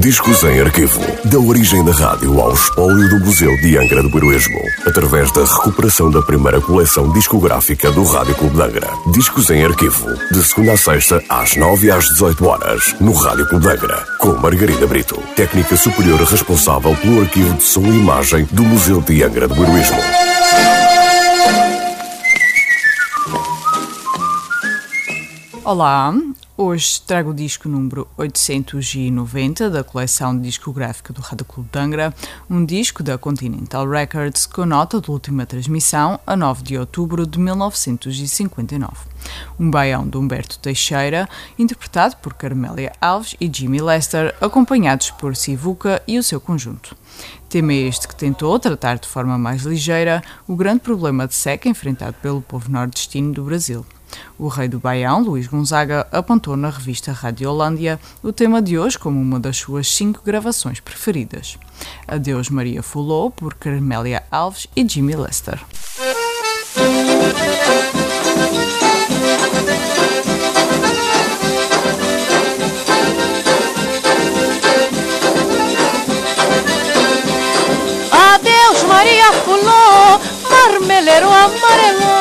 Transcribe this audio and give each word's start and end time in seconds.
Discos 0.00 0.42
em 0.44 0.60
arquivo. 0.60 0.98
Da 1.26 1.38
origem 1.38 1.84
da 1.84 1.92
rádio 1.92 2.40
ao 2.40 2.54
espólio 2.54 3.06
do 3.10 3.20
Museu 3.22 3.54
de 3.60 3.76
Angra 3.76 4.02
do 4.02 4.16
Heroísmo. 4.16 4.58
Através 4.86 5.30
da 5.32 5.44
recuperação 5.44 6.10
da 6.10 6.22
primeira 6.22 6.58
coleção 6.58 7.12
discográfica 7.12 7.92
do 7.92 8.02
Rádio 8.04 8.34
Clube 8.36 8.56
de 8.56 8.62
Angra. 8.62 8.88
Discos 9.12 9.50
em 9.50 9.62
arquivo. 9.62 10.06
De 10.30 10.42
segunda 10.42 10.72
a 10.72 10.76
sexta, 10.78 11.22
às 11.28 11.54
9 11.54 11.90
às 11.90 12.06
18 12.06 12.46
horas. 12.46 12.96
No 12.98 13.12
Rádio 13.12 13.46
Clube 13.46 13.66
de 13.66 13.72
Angra. 13.72 14.06
Com 14.18 14.38
Margarida 14.38 14.86
Brito. 14.86 15.22
Técnica 15.36 15.76
superior 15.76 16.18
responsável 16.22 16.96
pelo 16.96 17.20
arquivo 17.20 17.52
de 17.54 17.62
som 17.62 17.82
e 17.82 17.98
imagem 17.98 18.48
do 18.52 18.62
Museu 18.62 19.02
de 19.02 19.22
Angra 19.22 19.46
do 19.46 19.62
Heroísmo. 19.62 20.00
Olá, 25.64 26.12
hoje 26.56 27.00
trago 27.00 27.30
o 27.30 27.34
disco 27.34 27.68
número 27.68 28.06
890 28.16 29.70
da 29.70 29.82
coleção 29.82 30.38
discográfica 30.38 31.12
do 31.12 31.20
Rádio 31.20 31.44
Clube 31.44 31.68
de 31.72 31.78
Angra, 31.78 32.14
um 32.48 32.64
disco 32.64 33.02
da 33.02 33.16
Continental 33.16 33.88
Records 33.88 34.46
com 34.46 34.66
nota 34.66 35.00
de 35.00 35.10
última 35.10 35.46
transmissão 35.46 36.20
a 36.26 36.36
9 36.36 36.62
de 36.62 36.78
outubro 36.78 37.26
de 37.26 37.38
1959. 37.38 38.92
Um 39.58 39.70
baião 39.70 40.06
de 40.06 40.16
Humberto 40.16 40.58
Teixeira, 40.58 41.28
interpretado 41.58 42.16
por 42.16 42.34
Carmélia 42.34 42.92
Alves 43.00 43.34
e 43.40 43.50
Jimmy 43.52 43.80
Lester, 43.80 44.34
acompanhados 44.40 45.10
por 45.10 45.34
Sivuca 45.34 46.02
e 46.06 46.18
o 46.18 46.22
seu 46.22 46.40
conjunto. 46.40 46.96
Tema 47.48 47.72
este 47.72 48.08
que 48.08 48.16
tentou 48.16 48.58
tratar 48.58 48.98
de 48.98 49.08
forma 49.08 49.38
mais 49.38 49.62
ligeira 49.62 50.22
o 50.46 50.56
grande 50.56 50.80
problema 50.80 51.26
de 51.26 51.34
seca 51.34 51.68
enfrentado 51.68 52.16
pelo 52.20 52.42
povo 52.42 52.70
nordestino 52.70 53.32
do 53.32 53.44
Brasil. 53.44 53.84
O 54.38 54.48
rei 54.48 54.68
do 54.68 54.78
Baião, 54.78 55.22
Luís 55.22 55.46
Gonzaga, 55.46 56.06
apontou 56.10 56.56
na 56.56 56.70
revista 56.70 57.12
Rádio 57.12 57.50
Holândia 57.50 58.00
o 58.22 58.32
tema 58.32 58.60
de 58.60 58.78
hoje 58.78 58.98
como 58.98 59.20
uma 59.20 59.38
das 59.38 59.56
suas 59.56 59.88
cinco 59.88 60.20
gravações 60.24 60.80
preferidas. 60.80 61.58
Adeus 62.06 62.48
Maria 62.48 62.82
Fulô, 62.82 63.30
por 63.30 63.54
Carmélia 63.54 64.22
Alves 64.30 64.66
e 64.76 64.86
Jimmy 64.88 65.16
Lester. 65.16 65.60
Adeus 78.10 78.82
Maria 78.84 79.32
Fulô, 79.44 80.20
marmeleiro 80.52 81.28
amarelo. 81.28 82.12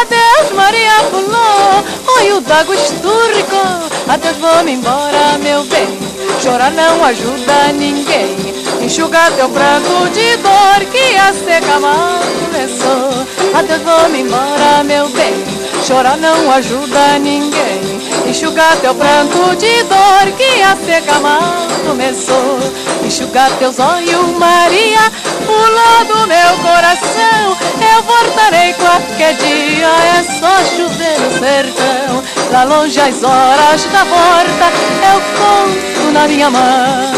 Adeus 0.00 0.52
Maria 0.54 0.98
Fulô, 1.10 2.18
olho 2.18 2.40
d'água 2.40 2.74
esturricou. 2.74 3.86
Adeus 4.08 4.36
vou-me 4.38 4.72
embora 4.72 5.38
meu 5.38 5.62
bem, 5.64 5.98
chorar 6.42 6.70
não 6.72 7.04
ajuda 7.04 7.72
ninguém. 7.72 8.54
Enxugar 8.80 9.32
teu 9.32 9.48
pranto 9.48 10.10
de 10.12 10.36
dor 10.36 10.84
que 10.92 11.16
a 11.16 11.32
seca 11.32 11.80
mal 11.80 12.20
começou. 12.44 13.26
Adeus 13.58 13.82
vou-me 13.82 14.20
embora 14.20 14.84
meu 14.84 15.08
bem, 15.08 15.44
chorar 15.84 16.16
não 16.16 16.50
ajuda 16.52 17.18
ninguém. 17.18 17.96
Enxugar 18.26 18.76
teu 18.76 18.94
pranto 18.94 19.56
de 19.56 19.82
dor 19.84 20.32
que 20.36 20.62
a 20.62 20.76
seca 20.76 21.20
mal 21.20 21.66
começou. 21.86 22.58
Enxugar 23.04 23.50
teus 23.58 23.78
olhos, 23.78 24.36
Maria, 24.38 25.12
pulou 25.56 26.04
do 26.04 26.26
meu 26.26 26.58
coração. 26.58 27.56
Eu 27.94 28.02
voltarei 28.02 28.74
qualquer 28.74 29.34
dia, 29.34 29.88
é 30.18 30.22
só 30.22 30.64
chover 30.76 31.18
no 31.20 31.38
sertão. 31.38 32.22
Lá 32.50 32.64
longe 32.64 33.00
as 33.00 33.22
horas 33.22 33.84
da 33.86 34.04
volta, 34.04 34.66
eu 35.12 35.20
conto 35.38 36.12
na 36.12 36.28
minha 36.28 36.50
mão. 36.50 37.15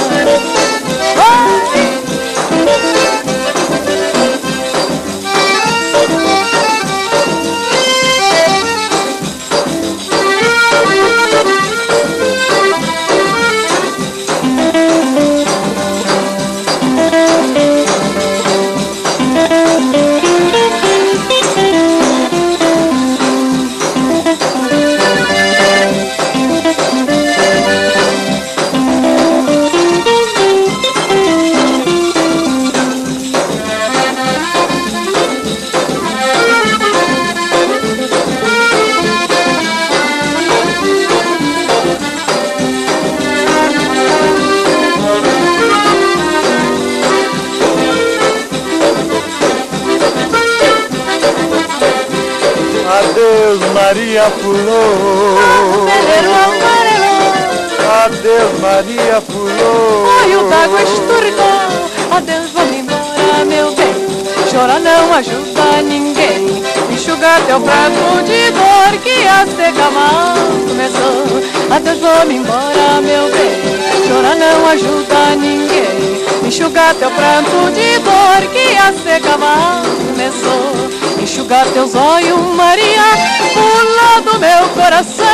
Adeus 53.28 53.61
Maria 53.74 54.22
amarelo. 54.24 55.12
Adeus 58.05 58.61
Maria 58.61 59.20
Fulô. 59.20 60.08
Olho 60.22 60.48
d'água 60.48 60.80
esturricou 60.83 61.44
Adeus, 62.17 62.50
vou-me 62.55 62.78
embora, 62.78 63.44
meu 63.46 63.74
bem. 63.74 63.94
Chorar 64.50 64.80
não 64.80 65.12
ajuda 65.12 65.83
ninguém. 65.84 66.64
Enxugar 66.90 67.42
teu 67.42 67.61
prato 67.61 68.24
de 68.24 68.50
dor 68.50 68.98
Que 69.02 69.27
a 69.28 69.46
seca 69.46 69.90
mal 69.90 70.34
começou. 70.67 71.27
Adeus, 71.70 71.98
vou-me 71.98 72.36
embora, 72.36 73.00
meu 73.02 73.30
bem. 73.30 74.08
Chorar 74.08 74.36
não 74.36 74.67
ajuda 74.70 75.36
ninguém. 75.36 76.24
Enxugar 76.46 76.94
teu 76.94 77.11
pranto 77.11 77.70
de 77.72 77.98
dor 77.98 78.50
Que 78.55 78.74
a 78.78 78.92
seca 79.02 79.36
mal 79.36 79.83
começou. 80.06 80.88
Enxugar 81.20 81.67
teus 81.67 81.94
olhos, 81.94 82.38
Maria 82.55 83.17
coração. 84.98 85.27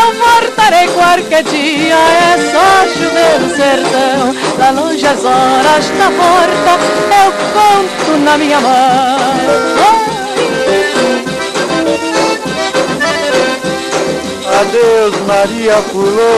Eu 0.00 0.14
voltarei 0.14 0.86
qualquer 0.88 1.42
dia 1.44 1.96
É 1.96 2.38
só 2.52 2.86
chover 2.88 3.40
no 3.40 3.56
sertão. 3.56 4.34
Lá 4.58 4.70
longe 4.70 5.06
as 5.06 5.24
horas 5.24 5.88
da 5.90 6.10
porta 6.10 6.78
Eu 7.24 7.32
conto 7.52 8.18
na 8.24 8.38
minha 8.38 8.60
mão. 8.60 9.16
Adeus 14.60 15.16
Maria 15.26 15.76
Fulô. 15.90 16.32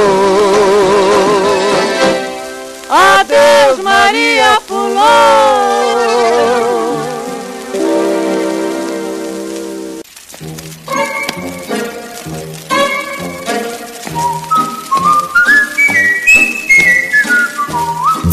Adeus 2.91 3.79
Maria 3.83 4.59
Fulô 4.67 5.68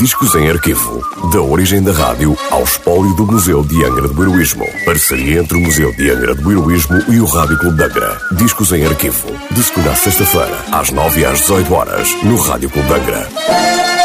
Discos 0.06 0.36
em 0.36 0.48
arquivo. 0.52 1.02
Da 1.34 1.42
origem 1.42 1.82
da 1.82 1.92
rádio 1.92 2.38
ao 2.52 2.64
espólio 2.64 3.12
do 3.16 3.26
Museu 3.26 3.64
de 3.64 3.84
Angra 3.84 4.08
do 4.08 4.22
Heroísmo. 4.22 4.64
Parceria 4.86 5.40
entre 5.40 5.58
o 5.58 5.62
Museu 5.62 5.92
de 5.94 6.12
Angra 6.12 6.36
do 6.36 6.52
Heroísmo 6.52 7.04
e 7.12 7.20
o 7.20 7.26
Rádio 7.26 7.58
Clube 7.58 7.78
de 7.78 7.86
Angra. 7.86 8.16
Discos 8.34 8.72
em 8.72 8.86
arquivo. 8.86 9.28
De 9.50 9.64
segunda 9.64 9.90
a 9.90 9.96
sexta-feira, 9.96 10.64
às 10.72 10.92
9 10.92 11.22
e 11.22 11.26
às 11.26 11.40
18 11.40 11.74
horas, 11.74 12.08
no 12.22 12.36
Rádio 12.36 12.70
Clube 12.70 12.88
de 12.88 12.94
Angra. 12.94 14.05